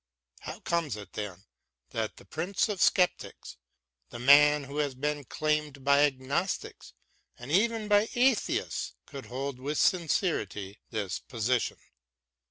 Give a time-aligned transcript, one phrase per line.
[0.39, 1.43] How comes it then
[1.91, 3.57] that the prince of sceptics,
[4.09, 6.93] the man who has been claimed by agnostics,
[7.37, 11.77] and even by atheists, could hold with sincerity this position